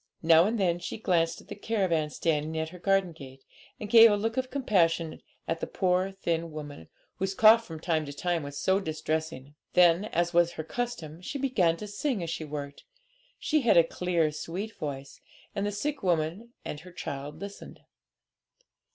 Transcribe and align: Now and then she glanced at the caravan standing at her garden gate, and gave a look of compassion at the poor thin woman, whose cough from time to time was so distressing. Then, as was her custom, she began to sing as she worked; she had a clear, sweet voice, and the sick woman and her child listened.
Now 0.23 0.45
and 0.45 0.59
then 0.59 0.79
she 0.79 0.97
glanced 0.97 1.41
at 1.41 1.47
the 1.47 1.53
caravan 1.53 2.09
standing 2.09 2.57
at 2.57 2.69
her 2.69 2.79
garden 2.79 3.11
gate, 3.11 3.43
and 3.79 3.87
gave 3.87 4.09
a 4.11 4.17
look 4.17 4.35
of 4.35 4.49
compassion 4.49 5.21
at 5.47 5.59
the 5.59 5.67
poor 5.67 6.11
thin 6.11 6.51
woman, 6.51 6.87
whose 7.17 7.35
cough 7.35 7.65
from 7.67 7.79
time 7.79 8.07
to 8.07 8.11
time 8.11 8.41
was 8.41 8.57
so 8.57 8.79
distressing. 8.79 9.53
Then, 9.73 10.05
as 10.05 10.33
was 10.33 10.53
her 10.53 10.63
custom, 10.63 11.21
she 11.21 11.37
began 11.37 11.77
to 11.77 11.87
sing 11.87 12.23
as 12.23 12.31
she 12.31 12.43
worked; 12.45 12.83
she 13.37 13.61
had 13.61 13.77
a 13.77 13.83
clear, 13.83 14.31
sweet 14.31 14.75
voice, 14.75 15.21
and 15.53 15.67
the 15.67 15.71
sick 15.71 16.01
woman 16.01 16.49
and 16.65 16.79
her 16.79 16.91
child 16.91 17.39
listened. 17.39 17.81